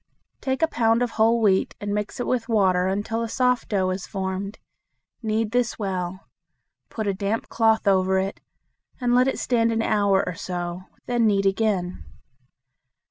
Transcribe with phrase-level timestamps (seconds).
[0.41, 3.91] Take a pound of whole wheat and mix it with water until a soft dough
[3.91, 4.57] is formed.
[5.21, 6.27] Knead this well.
[6.89, 8.39] Put a damp cloth over it,
[8.99, 10.85] and let it stand an hour or so.
[11.05, 12.03] Then knead again.